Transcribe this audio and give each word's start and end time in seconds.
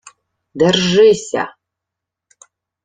—Держися!.. 0.59 1.43